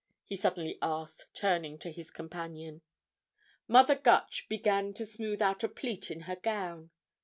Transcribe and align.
he 0.25 0.35
suddenly 0.35 0.79
asked, 0.81 1.27
turning 1.31 1.77
to 1.77 1.91
his 1.91 2.09
companion. 2.09 2.81
Mother 3.67 3.93
Gutch 3.93 4.49
began 4.49 4.95
to 4.95 5.05
smooth 5.05 5.43
out 5.43 5.63
a 5.63 5.69
pleat 5.69 6.09
in 6.09 6.21
her 6.21 6.37
gown. 6.37 6.89